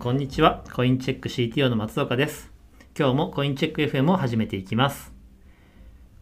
[0.00, 0.64] こんにちは。
[0.72, 2.50] コインチェック CTO の松岡です。
[2.98, 5.12] 今日もコインチェック FM を始めていきます。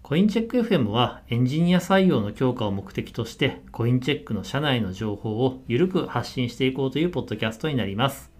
[0.02, 8.32] コインチェック FM はエンジニア採用の強化を目的として、コインチェックの社内の情報をゆるく発信していこうというポッドキャストになります。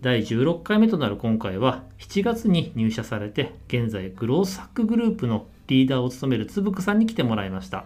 [0.00, 7.84] 第16回目となる今回は、7月に入社されて、現在グロースハックグループのリーダーを務めるつぶくさんに来てもらいました。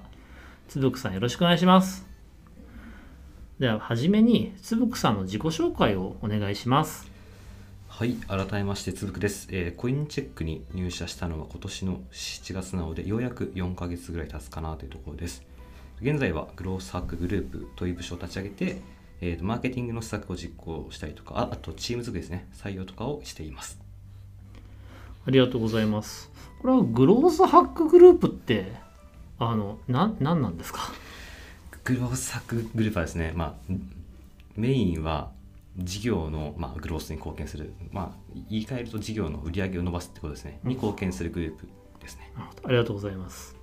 [0.68, 2.09] つぶくさんよろしくお願いします。
[3.60, 7.10] では、はじめに、つぶくさんの自己紹介をお願いします。
[7.88, 15.42] はい、改めましてつぶくです、えーコインチェックに入社したのは今年の7月なのでようやく4ヶ月ぐらい経つかなというところです。
[16.00, 18.80] 現在はグロースハックグループという部署を立ち上げて、
[19.20, 22.48] えーとマーケティングの施策を実行したりとかああとチーム作りですね。
[22.54, 23.78] 採用とかをしています。
[25.26, 26.30] ありがとうございます。
[26.62, 28.72] これはグロースハックグループって、
[29.38, 30.80] あの、な、なんなんですか？
[31.84, 33.72] グロースハックグループはですね、まあ、
[34.56, 35.30] メインは
[35.76, 38.18] 事業の、まあ、グロースに貢献する、まあ、
[38.50, 40.60] 言い換えると事業の売り上げを伸ばすってことですね。
[40.64, 41.68] に貢献するグループ
[42.00, 42.32] ですね。
[42.36, 43.56] ありがとうございます。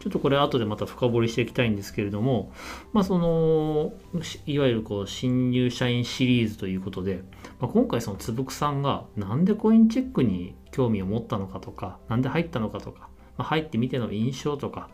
[0.00, 2.52] ちょっとこれ後でまた深掘りしていきたいんですけれども、
[2.92, 7.22] まあその、しいわゆるこう新入社員シリーズということで、
[7.60, 14.90] まあ、今回そのつぶくさんがなんでコインチェックに興味を持ったのかとか、なんで入ったのかとか、まあ、入ってみての印象とか、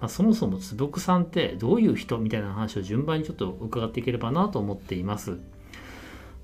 [0.00, 5.38] まあ、そもそもつぶくさんってどういう人みたいな話を順番にちょっと伺っていければなと思っています。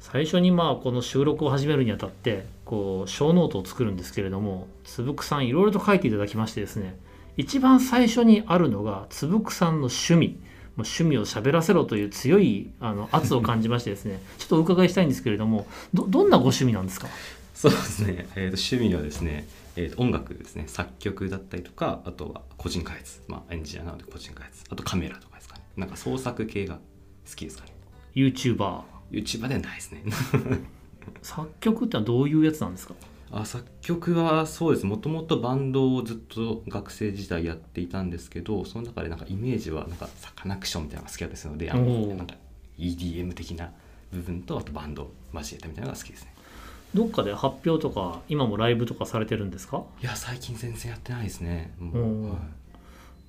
[0.00, 6.98] 最初にまあこの収録を始めるにあたってこう小ノートを作るんですけれどもつぶくさんいろいろと書いていただきましてですね
[7.36, 10.40] 一番最初にあるのがつぶくさんの趣味もう
[10.78, 17.06] 趣味を喋らせろという強いあの圧を感じましてですねちょっとお伺いしたいんですけれどもどどんなご趣味なんですか？
[17.54, 20.64] そうですね、 えー、と趣味はですね、えーと音楽ですね。
[20.66, 24.64] 作曲だったりとかあとは個人開発、まあ、エンジニアなので個人開発。
[24.68, 25.62] あとカメラとかですかね。
[25.76, 26.80] なんか創作系が好
[27.36, 27.72] きですかね。
[28.14, 30.02] YouTuber YouTuber ではないですね。
[31.22, 32.94] 作曲ってのはどういうやつなんですか？
[33.34, 34.86] あ作曲はそうです。
[34.86, 42.34] もともとバンドをずっと学生時代やっていたんですけどその中でなんかイメージはなんかサカナクションみたいなのが好きだったですのであのなんか
[42.78, 43.72] EDM 的な
[44.12, 46.31] 部分とあとバンドを交えたみたいなのが好きですね
[46.94, 49.82] どっかで発表とか今もライブとかされてるんですか？
[50.02, 51.72] いや最近全然やってないですね。
[51.78, 52.36] もおうー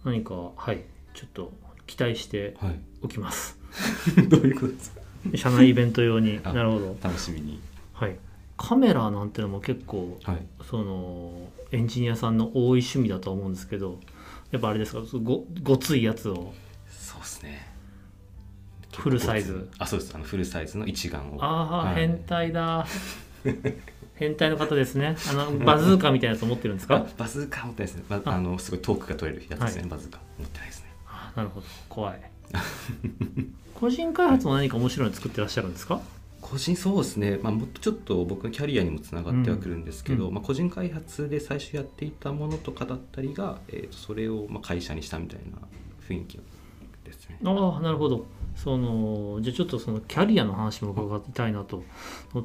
[0.03, 0.83] 何かはい。
[1.13, 1.53] ちょっと
[1.87, 3.57] 期待してはい、おきます。
[4.15, 5.01] はい、どういうことですか？
[5.35, 6.39] 社内イベント用に。
[6.43, 6.97] あなるほど。
[7.01, 7.61] 楽しみに。
[7.93, 8.15] はい。
[8.57, 10.45] カメラなんてのも結構はい。
[10.69, 13.99] そのエンジニアさんの多い趣味だと思うんですけど
[14.51, 15.01] やっぱあれですか？
[15.21, 16.53] ごごついやつを。
[16.89, 17.71] そうですね。
[18.91, 19.69] フルサイズ。
[19.79, 20.13] あそうです。
[20.15, 21.43] あのフルサイズの一眼を。
[21.43, 21.95] ああ、はい。
[21.95, 22.85] 変態だ
[24.15, 25.15] 変態の方ですね。
[25.29, 28.35] あのバズーカみたいなやつ持ってるんですあかバズーカ持ってないですね、ばあ。
[28.35, 29.89] あのすごいトークが取れるやつですね、はい。
[29.91, 30.87] バズーカ持ってないですね。
[31.07, 31.65] あーなるほど。
[31.89, 32.21] 怖い。
[33.75, 35.99] 個人開発も何か面白いの作ってらっしゃるんですか？
[36.41, 40.33] 個人そうですね、まあ、もっとちょっと僕のキャリアにもつながってはくるんですけど、うん。
[40.33, 45.57] まあ、個人開発で最初やっていたものとかだったりが、えー、とそれをまあ会社にしたみたいな
[46.07, 46.37] 雰囲気
[47.05, 47.39] ですね。
[47.43, 48.25] ああなるほど
[48.55, 51.83] そのじゃあちょっとそのキャリアの話も伺いたいなと。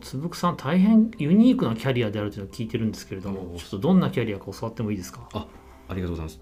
[0.00, 5.28] つぶくさん大変ユニークなキャリアであるというのを聞いてるんですけれどもちょっとどんなキャリアか教わってもいいですか？
[5.32, 5.46] あ
[5.88, 6.40] ありがとうございます。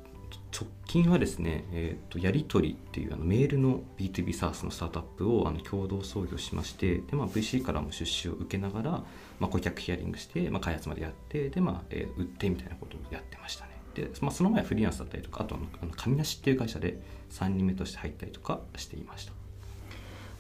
[0.59, 8.91] 直近はですね、えー、とやり取りっていうあのメールの B2B サースのスタートアップをあの共同創業しましてで、まあ、VC からも出資を受けながら、
[9.39, 13.73] まあ、顧客ヒアリングして、まあ、開発までやってで、まあえー売ってみたいなことをやってましたね。
[13.95, 17.01] で、まあ、その前はフリーランスだったりとかあとあのあの神梨っていう会社で
[17.31, 19.33] 3人目として入ったりとかしていました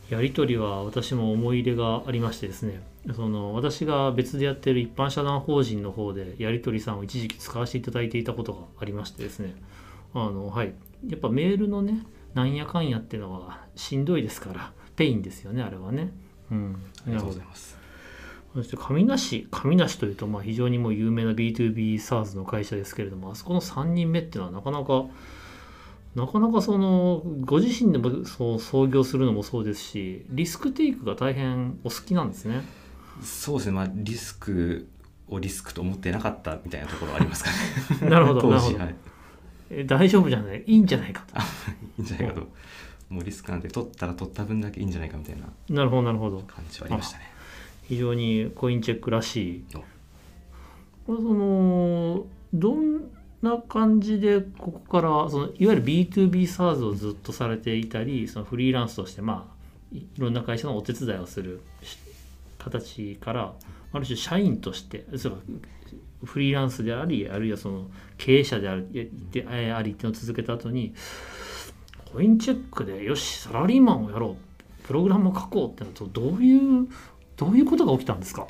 [0.08, 2.80] やり取りは私も思い入れがありましてですね
[3.14, 9.54] その私が別でやってる一般社団法人の方でやり取りさんを一時期使わせていただいていたことがありましてですね
[10.14, 10.72] あのはい。
[11.06, 16.12] やっぱメールのねなんやかんやっていうのはしんどいですからペインですよねあれはね。
[16.50, 16.76] うん。
[17.06, 17.76] ありがとうございます。
[18.54, 25.04] そしてカミナシカミナシというとまあ非常にもう有名な B2B SaaS の会社ですけれどもあそこの3人目っていうのはなかなか
[26.16, 32.62] なかなかそのご自身でもそう創業するのもそうですしリスクテイクが大変お好きなんですね。
[33.22, 33.72] そうですね。
[33.72, 34.88] まあリスク
[35.28, 37.50] をリスクと思ってなかったみたいなところはありますか
[38.04, 38.10] ね。
[38.10, 38.74] なるほど当なるほど。
[38.78, 38.94] 時はい。
[39.70, 40.64] え大丈夫じゃない？
[40.66, 41.38] いいんじゃないかと。
[41.38, 41.42] い
[41.98, 42.48] いんじゃないかと。
[43.10, 46.38] もうリスクなんて取ったら取った分だけいいんじゃないかみたいななるほどなるほど。
[46.40, 47.24] 感じはありましたね。
[47.84, 49.64] 非常にコインチェックらしい。
[49.74, 49.78] お
[51.06, 53.00] これそのどん
[53.42, 61.60] な感じでここからそのいわゆる B2B サーズをずっとされていたりそのフリーランスとしてまあいろんな会社のお手伝いをする
[62.58, 63.52] 形から
[63.92, 65.42] ある種社員としてそう
[66.24, 67.86] フリーランスでありあるいはその
[68.18, 70.94] 経営者であるででありっていうのを続けた後に
[72.12, 74.36] コインチェックでよしサラリーマンをやろ
[74.82, 76.88] うプログラムを書こうってなるとどういう
[77.36, 78.46] どういうことが起きたんですか？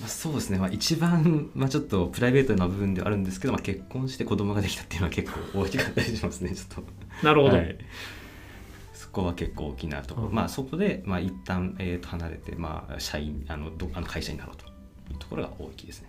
[0.00, 7.26] まあ、そうですね、まあ、一番、まあ、ちょっとプライベートな部分ではあるんですけど、まあ、結婚して子供ができたっていうのは結構大きかったりしますねちょっと。
[7.26, 7.78] なるほど、はい。
[8.92, 10.22] そこは結構大きなとこ。
[10.22, 10.34] ろ、うん。
[10.34, 14.66] まあそこで、まあ、一旦、えー、と離れて、まあ、社員あのどあの会社になろうと
[15.12, 16.08] いうところが大きいですね。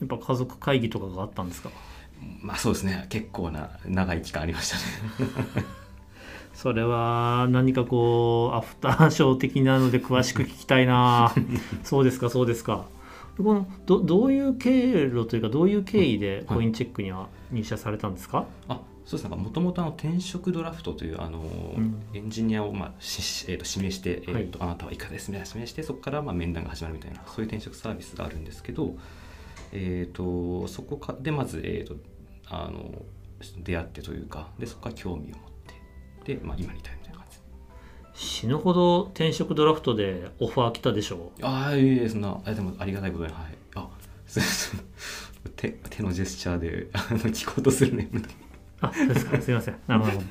[0.00, 1.70] やっぱ家族会議とかがあったんですか？
[2.42, 3.06] まあそうですね。
[3.08, 4.76] 結構な長い期間ありました
[5.56, 5.64] ね
[6.60, 11.32] それは何かこうアフターショー的なので詳しく聞きたいな。
[11.82, 12.84] そうですかそうですか。
[13.38, 19.30] このどどういう経路というかどういう経緯でコインチェックには入社されたんですか、あそうです。
[19.30, 21.94] ねもともと転職ドラフトというあの、ん。
[22.12, 28.96] エンジニアを、まあしえー、と指名して、えーとはあなたはいかがですみたいな指名してそこから、まあ、面談が始まるみたいなそういう転職サービスがあるんですけど、
[29.72, 31.96] えー、とそこかでまず、えー、と
[32.50, 33.02] あの
[33.56, 35.49] 出会ってというかでそこから興味を持って
[36.24, 37.38] で、まあ、今に至るみたいな感じ。
[38.14, 41.32] 死ぬほど転職ドラフトでオファー来たでしょ？
[41.42, 43.42] ああいえいえそんなあでもありがたいことにはい。
[43.76, 43.88] あ
[44.26, 44.80] そうそう
[45.56, 48.10] 手手のジェスチャーであの聞こうとするね
[48.82, 49.40] あそうですか。
[49.40, 49.76] すいません。
[49.86, 50.22] なるほど。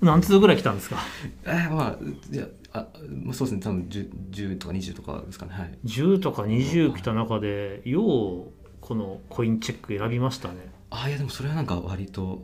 [0.00, 0.96] 何通ぐらい来たんですか？
[1.44, 1.98] えー、まあ
[2.30, 2.86] じゃあ
[3.24, 3.60] まあそうですね。
[3.62, 5.52] 多分 10, 10とか20とかですかね。
[5.52, 5.78] はい。
[5.84, 8.00] 10とか20来た中でよ
[8.44, 10.56] うこのコインチェック選びましたね。
[10.90, 12.42] あいやでもそれはなんか割と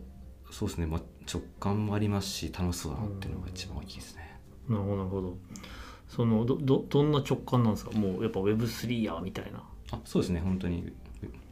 [0.50, 1.00] そうですね、まあ、
[1.32, 4.38] 直感もありますし楽しそうだなっていうのが一番大きいですね、
[4.69, 5.37] なるほどなるほど。
[6.08, 7.90] そのどどどんな直感なんですか？
[7.93, 9.62] もうやっぱ Web3 やみたいな。
[9.90, 10.40] あそうですね。
[10.40, 10.93] 本当に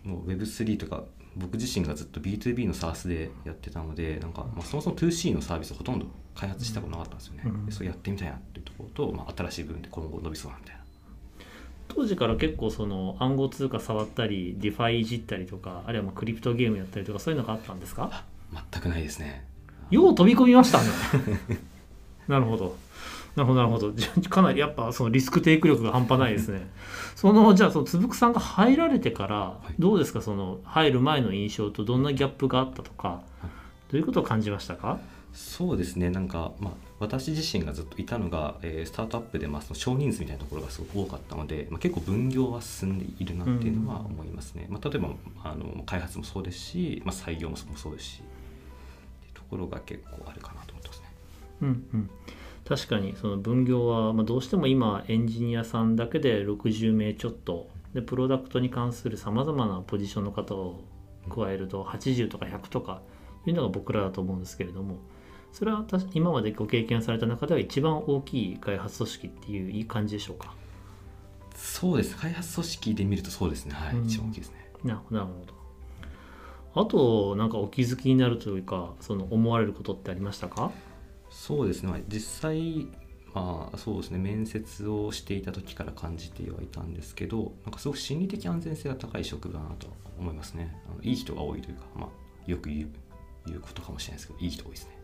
[0.05, 1.05] もう Web3 とか
[1.37, 6.07] 僕自身がずっと B2B の SaaS でやってたのでなんか、まあ、そもそも 2C のサービスをほとんど
[6.37, 7.67] 開発したことなかったんですよね、うん。
[7.67, 10.83] でそれやってみたいなっていうところと、まあ、新しい部分で今後伸びそうだみたいな
[11.89, 18.25] 当時から結構その暗号通貨触ったり DeFi いじったりとかあるいはまあクリプトゲームやったりとかそういうのがあったんですか？
[18.53, 19.45] あ全くないですね
[19.91, 20.89] よう飛び込みましたね。
[22.29, 22.77] なるほど。
[23.37, 23.93] なるほどなるほど。
[24.31, 26.69] かなりやっぱそのリスクテイク力が半端ないですね。
[27.17, 29.75] そのじゃあそのつぶくさんが入られてからい。
[29.79, 30.23] どうですか？
[30.23, 33.23] その入る前の印象とどんなギャップがあったとか
[33.91, 34.99] どういうことを感じましたか？
[35.33, 36.11] そうですね。
[36.11, 45.09] なんか、まあ、私自身がずっといたのが、えースタートアップで、まあ、その少人数みたいなところがすごく多かったので、まあ、結構分業は進んでいるなっていうのは思いますね、まあ、例えば
[45.43, 48.23] あの開発もそうですし、まあ、採用もそうですし
[49.55, 51.07] ころが結構あるかなと思ってますね。
[51.63, 52.11] うんうん。
[52.65, 57.69] 確かにその分業は、まあ、どうしても今エンジニアさんだけで60名ちょっと。
[57.95, 60.83] でプロダクトに関するさまざまなポジションの方を
[61.31, 63.03] 加えると80とか100とか
[63.47, 64.99] いうのが僕らだと思うんですけれども。
[65.53, 70.53] それは私今までご経験された中では一番大きい開発組織っていういい感じでしょうか？
[71.55, 72.17] そうです。
[72.17, 73.75] 開発組織で見るとそうですね。
[73.75, 74.69] はい、うん一番大きいですね。
[74.83, 75.54] ななるほど
[76.75, 80.73] あとなんかお気づきになるというかその思われることってありましたか？
[81.31, 82.87] そうですね、まあ実際
[83.33, 84.19] まあそうですね。
[84.19, 89.89] 面接をしていた時から感じてはいたんですけどなんかすごく心理的安全性が高い職場だなと
[90.19, 90.77] 思いますね。
[90.87, 92.89] あのいい人が多いというか、まあ、よく言う
[93.47, 94.99] 言うことかもしれないですけどいい人多いですね。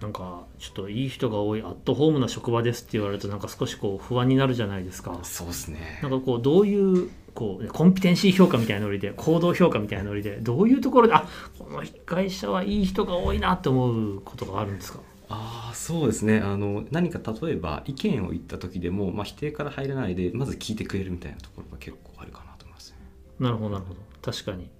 [0.00, 5.18] なんかちょっといい人が多いアットホームな職場ですって言われるとなんか少しこう不安になるじゃないですか。
[5.22, 6.00] そうですね。
[6.02, 11.26] なんかこうどういうこうコンピテンシー評価みたいなノリで行動評価みたいなノリでどういうところであ
[11.58, 15.00] この会社はいい人が多いなって思うことがあるんですか？
[15.28, 16.38] ああそうですね。
[16.38, 22.92] あの何か例えば意見を言った時でも、まあ、否定から入らないでまず聞いてくれるみたいなところが結構あるかなと思います。
[22.92, 22.98] ね
[23.40, 24.00] なるほどなるほど。
[24.22, 24.70] 確かに。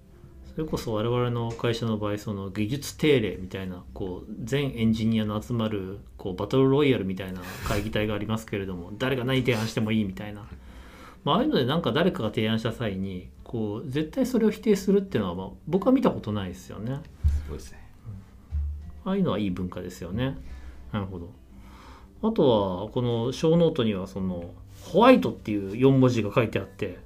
[0.55, 10.47] それこそ我々の会社の場合その技術定例みたいなこう全エンジニアの集まるこうバトルロイヤルみたいな会議体がありますけれども誰が何提案してもいいみたいな、
[11.25, 17.01] まあ、ああいうのでなんか誰かが提案した際にこう絶対それを否定するっていうのは、まあ、僕は見たことないですよね。
[17.49, 17.79] そうですね。
[19.05, 20.37] ああいうのはいい文化ですよね。
[20.93, 21.31] なるほど。
[22.23, 24.53] あとはこの小ノートにはその
[24.83, 26.99] ホワイトっていう4文字が書いてあって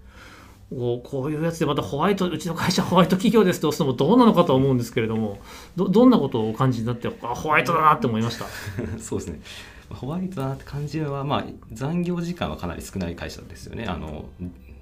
[0.71, 5.39] こうこういうやつでまたホワイトうちの会社ホワイト企業ですって押すのもどうなのかとは思うんですけれども
[5.77, 8.47] どどんなことをお感じになってあホワイトだなって思いました。
[9.01, 9.41] そうですね。
[9.41, 13.87] まあホワイトだなって感じは、まあ、残業時間はかなり少ない会社ですよね。
[13.87, 14.29] あの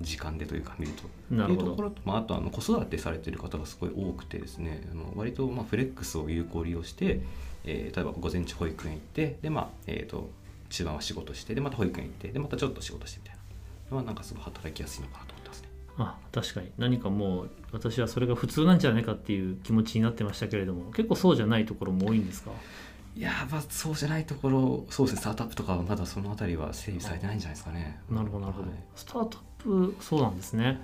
[0.01, 1.05] 時間でというか見ると。
[1.35, 1.67] なるほど。
[1.67, 4.87] いうところと、まあ、あとあの子育てされてる方がすごい多くてですね。
[4.93, 7.21] あの割とまあフレックスを有効利用して、
[7.65, 10.31] えー例えば午前中保育園行ってで、まあえー、と
[10.69, 13.43] 中盤は仕事してでまた保育園行ってでまたちょっと仕事してみたいな。
[13.93, 15.69] のはなんかすごい働きやすいのかなと思ってますね。
[15.99, 16.73] あ確かに。
[16.77, 22.51] 何かもう私はそれが普通なんじゃないかっていう気持ちになってましたけれども結構そうじゃないところも多いんですか？
[23.17, 27.99] いやーまあそうじゃないところそうですねスタートアップとかはまだそのあたりは整備されてないんじゃないですかね。
[28.11, 28.79] なるほどなるほど、はい。
[28.95, 30.81] スタートアップそうなんですね。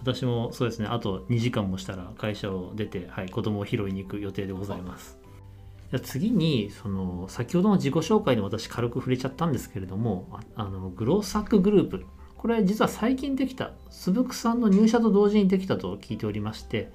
[0.00, 0.88] 私もそうですね。
[0.88, 5.18] あと2時間もしたら会社を出て、はい、子供を拾いに行く予定でございます。
[5.90, 10.26] じゃあ次にその先ほどの自己紹介で私軽く触れちゃったんですけれども
[10.56, 12.06] ああのグローサックグループ。
[12.38, 16.92] これ実は最近できたスブクさんの入社と同時にできたと聞いておりまして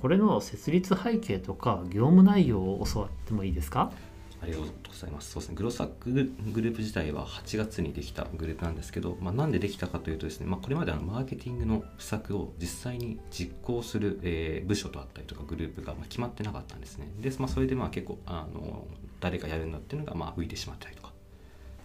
[0.00, 3.90] これの設立背景とか業務内容を教わってもいいですか？
[4.44, 5.30] ありがとうございます。
[5.30, 5.54] そうですね。
[5.56, 6.20] グロサックグ
[6.60, 17.10] ループ自体は8月にできたグループなんですけど、まあ、なんでできたかというとですね、まあ、これまであのマーケティングの施策を実際に実行する、えー部署とあったりとかグループがま決まってなかったんですね。
[17.20, 18.86] で、まあ、それでまあ結構あの
[19.20, 21.12] 誰がやるんだっていうのがまあ浮いてしまったりとか、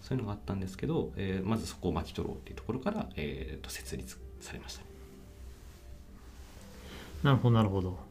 [0.01, 4.83] そういうのがあったんですけど、えーまずそこを巻き取ろうっていうところから、えーと設立されました。
[7.23, 8.08] なるほどなるほど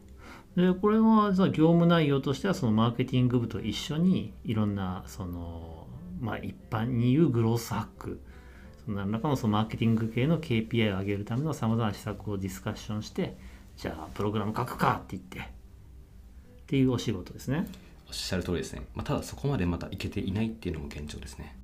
[0.58, 5.86] でこれはじゃあ業務内容としてはそのマーケティング部と一緒にいろんなその
[6.20, 8.20] まあ一般に言うグロースハック
[8.84, 13.36] その何らかのそのマーケティング系の KPI を上げるためのさまざまな施策をディスカッションして
[13.76, 15.42] じゃあプログラム書くかって言ってっ
[16.66, 17.68] ていうお仕事ですね
[18.08, 18.82] おっしゃる通りですね。
[18.96, 21.56] まあ、ただそこまでまだいけていないっていうのも現状ですね。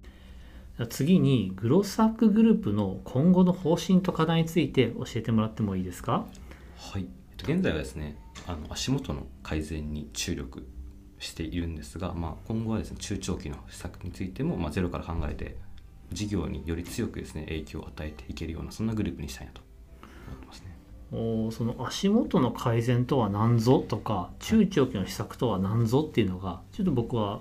[0.90, 6.26] 次にグロースハックグループの今後の方針と課題について教えてもらってもいいですか？
[6.76, 7.06] はい、
[7.38, 10.66] えっと現在はですねあの足元の改善に注力
[11.18, 15.56] しているんですが、まあ、今後はですね中長期の施策についても、まあ、ゼロから考えて
[16.12, 19.62] 事業により強くですね影響を与えていけるようなそんなグループにしたいなと
[20.28, 20.76] 思ってますね。
[21.12, 27.40] おその足元の改善とは何ぞとか中長期の施策とは何ぞっていうのがちょっと僕は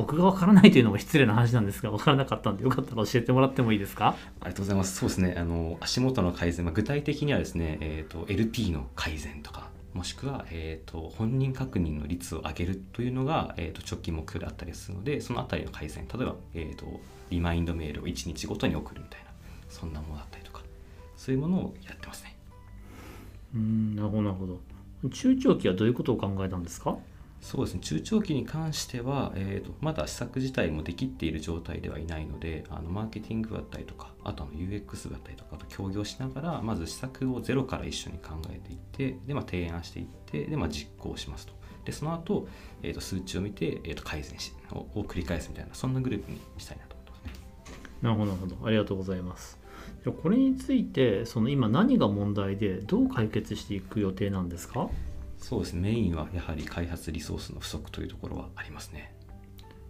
[0.00, 4.16] 僕が分からないというのも失礼な話なんですが分からなかったんでよかったら教えてもらってもいいですか？
[4.40, 4.96] ありがとうございます。
[4.96, 5.34] そうですね。
[5.38, 16.86] あの足元の改善、まあ、具体的にはですね、えっ、と LP の改善とか、もしくはえっ、と本人確認の率を上げるというのがえっ、と直近目標であったりするので、そのあたりの改善、例えばえっ、と
[17.30, 19.26] リマインドメールを1日ごとに送るみたいな
[19.68, 20.62] そんなものだったりとか、
[21.16, 22.36] そういうものをやってますね。
[23.54, 24.60] うーんなるほどなるほど
[25.10, 26.96] 中長期はどういうことを考えたんですか？
[27.40, 27.80] そうですね。
[27.80, 41.54] 中長期に関しては、えー、とまだ施策自体もできている状態ではいないのであのマーケティングだったりとかあとあの UX だったりとかと協業しながらまず施策をゼロから一緒に考えていってで、まあ、提案していってで、まあ、実行しますと。
[41.84, 42.46] でその後、
[42.82, 47.32] えー、と数値を見て、えー、と改善しをを繰り返すみたいなそんなグループにしたいなと思ってますね。
[48.02, 48.66] なるほどなるほど。
[48.66, 49.58] ありがとうございます。
[50.04, 54.90] じゃこれについてその今何が問題でどう解決していく予定なんですか？
[55.40, 55.80] そうですね。
[55.80, 59.14] メインはやはり開発リソースの不足というところはありますね。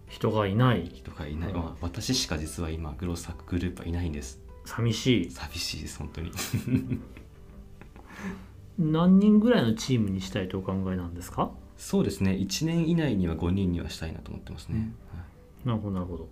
[0.07, 0.89] 人がいない。
[0.93, 1.57] 人がいない、うん。
[1.57, 4.39] まあ、私しか実は今グロースハックグループはいないんです。
[4.65, 5.31] 寂しい。
[5.31, 6.31] 寂しいです本当に。
[8.79, 11.51] 何人ぐらいのチームにしたいとお考えなんですか？
[11.77, 12.31] そうですね。
[12.31, 15.19] 1年以内には5人にはしたいなと思ってますね、は
[15.65, 15.67] い。
[15.67, 16.29] なるほどなるほど。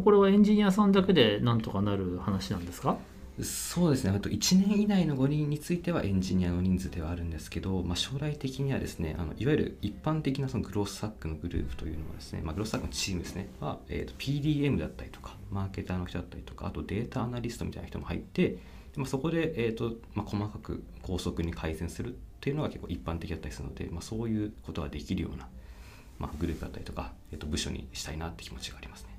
[0.00, 2.96] これはエンジニアさんだけでなんとかなる話なんですか？
[3.40, 18.58] そうですねあと1年以内の5人についてはエンジニアの人数ではあるんですけど、まあ、将来的にはですねあのいわゆる一般的なそのグロースサックのグループというのはですね、まあ、グロースサックのチームですねは、えー、と PDM だったりとかマーケターの人だったりとかあとデータアナリストみたいな人も入って、
[18.96, 25.48] まあ、そこで、えーとまあ、細かく高速に改善するっていうのが結構一般的だったりするので、まあ、そういうことができるような、
[26.18, 29.11] まあ、グループだったりとか、えー、と部署にしたいなって気持ちがありますね。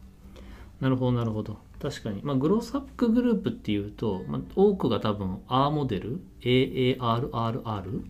[0.80, 1.60] なるほどなるほど。
[1.82, 8.01] 確かに、まあ、グロースアップグループっていうと、まあ、多くが多分 R モデル？AARRR は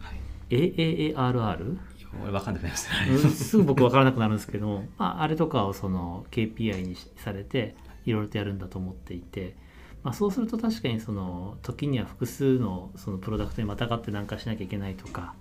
[0.49, 0.55] い。
[0.55, 1.77] AAARR
[2.21, 3.43] 俺分かんなくなります。
[3.45, 9.55] すぐ僕分からなくなるんですけども、 まあ、あれとかをその KPI にされていろいろとやるんだと思っていて、
[10.03, 15.33] まあ、そうすると確かにその時には複数のそのプロダクトにまたがって何かしなきゃいけないとか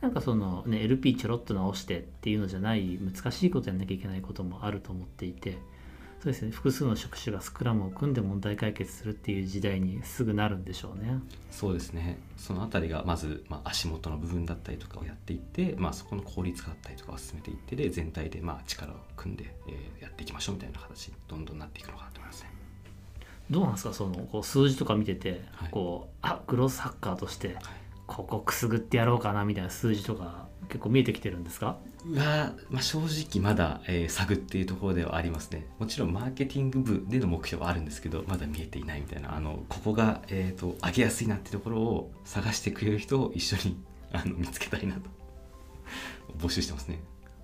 [0.00, 5.58] なんかその、ね、LP ちょろっと直してっていうのじゃない難しいことやんなきゃいけないこともあると思っていて
[6.24, 6.52] そうですね。
[6.52, 11.18] 複数の職種がスクラムを組んで問題解決するっていう時代にすぐなるんでしょうね。
[11.50, 12.18] そうですね。
[12.38, 22.52] そのあたりがまず、まあ、足元の部分だったりとかをやっていって、まあ、そこの効率化だったりとかを進めていってで全体でまあ力を組んで、えーやっていきましょうみたいな形にどんどんなっていくのかなと思いますね。
[23.50, 23.92] どうなんですか？
[23.92, 25.70] そのこう数字とか見てて、はい。
[25.70, 27.58] こうあグロースハッカーとしてはい。
[28.06, 31.78] ここくすぐってやろうかなみたいな数字とか結構見えてきてるんですか？
[32.14, 35.66] は、まあ、正直まだ、えー探っているところではありますね。
[35.78, 39.34] もちろんマーケティング部での目標はあるんですけどまだ見えていないみたいな。
[39.34, 43.76] あのここが、えー、と上げやすいなってところを探してくれる人を一緒に
[44.12, 45.02] あの見つけたいなと。
[46.38, 47.00] 募集してますね。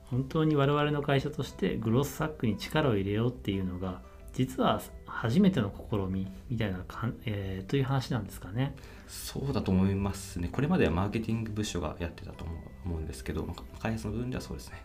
[0.06, 8.74] 本当に我々の会社としてグロースハックに力を入れようっていうのが実は初めての試みみたいなかん、えーという話なんですかね。
[9.06, 10.48] そうだと思いますね。
[10.50, 14.82] これまではマーケティング部署がやってたと思う思うんですけど、まあ開発の部分ではそうですね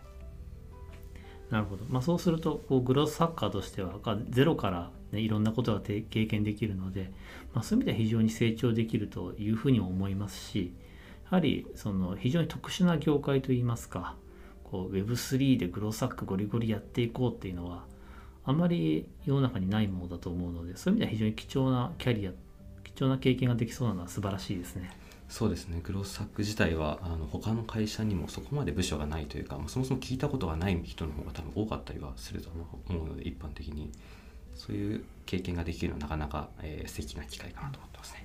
[1.50, 3.92] なるほど、まあ、そうするとこうグロースハッカーとしては
[4.30, 7.12] ゼロから、ね、いろんなことが経験できるので、
[7.54, 10.72] まあ、そういう意味では非常に成長できるというふうにも思いますし
[11.30, 14.16] やはりその非常に特殊な業界といいますか
[14.64, 17.84] こう Web3 でグロースハックゴリゴリやっていこうっていうのは
[18.44, 22.32] あまり世の中にないものだと思うのでそういう意味では非常に貴重なキャリア
[22.84, 24.90] 貴重な経験ができそうなのは素晴らしいですね。
[25.28, 32.48] そうですねグロスサック自体はあの他の会社にもそこまで部署がないというか、まあ、そもそも聞いたことがない人の方が多分多かったりはすると
[32.88, 33.90] 思うので一般的に
[34.54, 38.24] そういう経験ができるのはなかなか、えー、素敵な機会かなと思ってますね。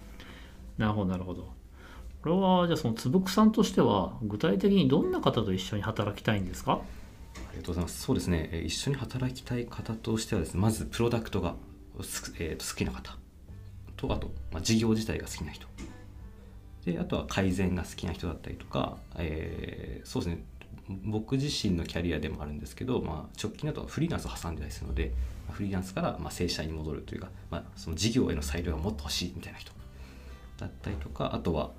[0.77, 1.51] なるほどなるほど。
[2.22, 6.74] これはじゃあそのつぶくさんとしては具体的にどんな方と一緒に働きたいんですか？
[6.74, 6.77] あ
[7.51, 8.01] りがとうございます。
[8.03, 11.55] そうですね、えー一緒に働きたい方としてはですね、まずプロダクトが
[12.01, 13.17] す、えーと好きな方
[13.98, 15.67] と、あと、まあ、事業自体が好きな人。
[16.86, 20.44] で、あとは改善が好きな人だったりとか、えーそうですね、
[21.04, 25.14] 僕自身のキャリアでもあるんですけど、まあ、直近だとフリーランスを挟んでたりするので、
[25.52, 29.72] フリーランスからまあ正社員に戻るというか、まあ、その事業への裁量がもっと欲しいみたいな人
[30.58, 31.72] だったりとか、あとは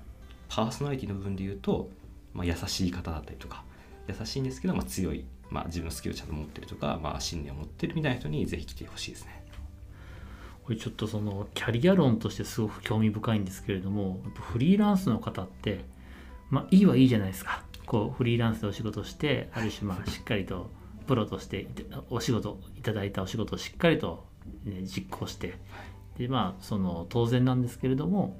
[0.49, 1.89] パーソナリティの部分で言うと、
[2.33, 3.63] まあ、優しい方だったりとか、
[4.07, 9.42] 優しいんですけど、まあ、強い、まあ、自分のスキルをちゃんと持ってるとか、まあ、信念を持ってるみたいな人にぜひ来てほしいですね。
[10.65, 15.83] これちょっとそのキャリア論としてすごく興味深いんですけれどもフリーランスの方って
[16.49, 20.69] まあいいはいいじゃないですかこうフリーランスでお仕事してある種まあ しっかりと
[21.07, 21.67] プロとして
[22.09, 24.25] お仕事いただいたお仕事をしっかりと、
[24.63, 25.59] ね、実行して
[26.17, 28.39] でまあその当然なんですけれども、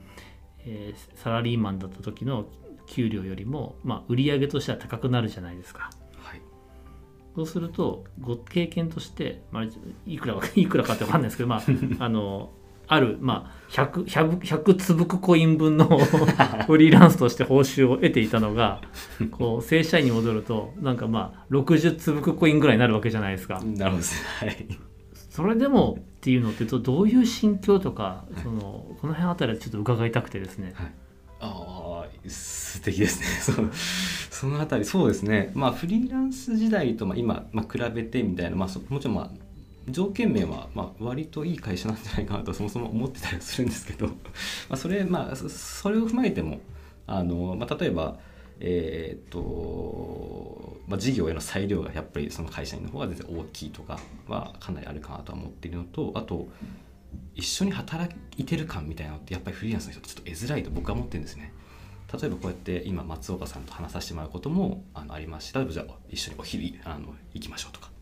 [0.60, 2.46] えーサラリーマンだった時の
[2.86, 5.90] 給料よりも、まあ、売り上げとしては高くなるじゃないですか。
[7.36, 7.36] はい。
[7.36, 9.64] そうするとご経験として、まあ、
[10.06, 11.62] いくら いくらかってわかんないですけど、まあ、
[12.00, 12.52] あの
[12.88, 15.86] ある、まあ、100, 100, 100粒くコイン分の
[16.68, 18.82] フリーランスとして報酬を得ていたのが
[19.32, 23.62] こう正社員に戻るとなんかまあ60粒くコインぐらいになるわけじゃないですか。
[23.64, 24.04] なるほど。
[24.46, 24.68] はい。
[25.14, 30.74] それでもっていうのってどどういう心境とかそのこの辺あたりはちょっと伺いたくてですね。
[31.40, 31.50] ああ、
[32.28, 33.28] 素敵ですね。
[33.42, 33.72] そう
[34.32, 35.52] そのあたり、そうですね。
[35.54, 39.32] まあ、フリーランス時代とまあ今、まあ、比べてみたいな、まあ、もちろん、まあ、
[39.90, 44.14] 条件面は、まあ、割といい会社なんじゃないかなと そもそも思ってたりするんですけど、 ま
[44.70, 46.60] あ、それ、まあ、それを踏まえても、
[47.08, 48.20] あの、まあ、例えば、
[48.60, 56.50] えーっと、まあ、事業への裁量がやっぱりその会社員の方が全然大きいとかはかなりあるかなとは思っているのと、あと、
[57.36, 61.54] 一緒に働いてる感みたいなのってやっぱりフリーランスの人ってちょっと得づらいと僕は思ってるんですね。
[62.14, 67.94] 例えばこうやって今松岡さんと話させてもらうこともあのありますし例えばじゃあ一緒にお昼あの行きましょうとか。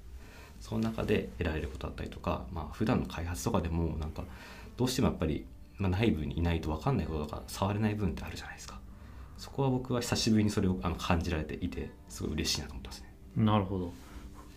[0.61, 4.23] その中で得られることだったりとか、まあ普段の開発とかでもなんか
[4.77, 5.45] どうしてもやっぱり、
[5.77, 8.79] ま、内部にいないと分かんないこととか触れない部分ってあるじゃないですか。
[9.37, 13.13] そこは僕は久しぶりにそれをあの感じられていてすごい嬉しいなと思ってますね。
[13.35, 13.93] なるほど。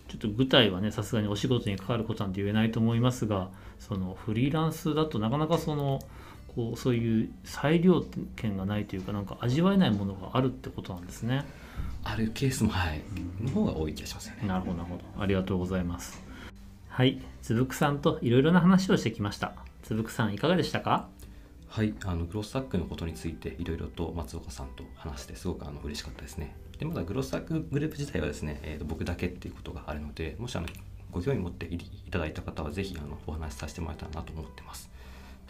[0.07, 5.99] ちょっと具体はねさすがにお仕事に関わることなんて言えないと思いますがそのフリーランスだとなかなかその
[6.55, 8.01] こうそういう裁量
[8.35, 11.43] 権がないというかなんか味わえないものがあるってことなんですね。
[12.03, 13.01] あるケースもはい
[13.41, 16.21] の方が多い気がしますよねなるほどなるほどありがとうございます。
[16.87, 19.53] はいつぶくさんといろいろな話をしてきました。
[19.83, 21.07] つぶくさんいかがでしたか？
[21.67, 26.55] はい、あのグロスサックのことについていろいろと松岡さんと話してすごくあの嬉しかったですね。
[26.79, 30.67] でまだグロスサックグループ自体はですね、えーと僕だけっていうことがあるのでもしあの
[31.11, 34.89] ご興味持っていいただいた方はぜひあのお話しさせてもらえたらなと思ってます。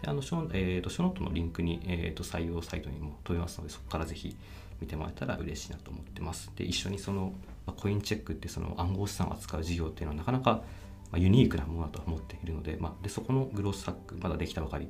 [0.02, 4.36] であのショ,、えー、とショノートのリンクに、えー、と採用サイトにも飛べますのでそこからぜひ
[4.80, 6.50] 見てもらえたら嬉しいなと思ってます。
[6.54, 7.32] で一緒にその、
[7.76, 10.62] コインチェックってその暗号資産を扱う事業っていうのはなかなか、
[11.10, 14.88] まあ、ユニークなものだと思っているので,、まあ、でそこのグロースサックまだできたばかり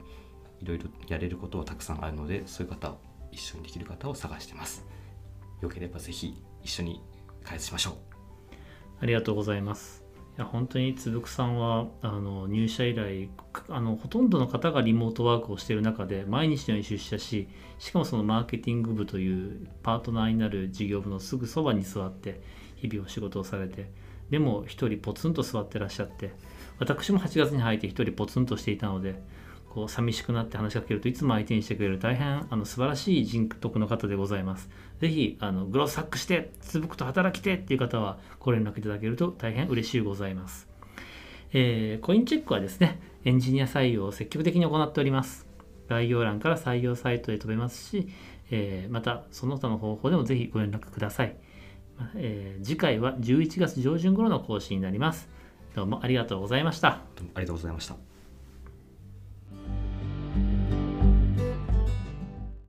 [0.61, 2.95] いろいろやれることはたくさんあるのでそういう方
[3.33, 4.85] 一緒にできる方を探してます
[5.63, 7.01] よければぜひ一緒に
[7.45, 7.95] 開発しましょう
[9.01, 10.06] ありがとうございます。
[10.37, 13.31] いや本当につぶくさんはあの入社以来
[13.71, 22.43] あのほとんどの方がリモートワークをしている中で毎日のように出社ししかもそのマーケティング部というパートナーになる事業部のすぐそばに座って
[22.77, 23.91] 日々お仕事をされて
[24.29, 26.33] でも1人ポツンと座ってらっしゃって
[26.79, 29.23] 私も8月に入って1人ポツンとしていたので
[29.77, 34.71] こう寂しくなって話しかけるといつも相手にしてくれる大変あの素晴らしい人徳の方でございます。
[35.01, 40.67] ぜひあのグロスサックしてつぶくと働きてっていう方はご連絡いただけると大変嬉しいございます。
[41.53, 45.47] えーコインチェックはですねエンジニア採用を積極的に行っております。
[45.91, 48.09] 概要欄から採用サイトへ飛べますし、
[48.51, 51.37] えーまたその他の方法でもぜひご連絡ください。
[52.15, 55.29] えー次回は11月上旬頃の更新になります。
[55.75, 57.03] どうもありがとうございました。
[57.15, 58.16] どうもありがとうございました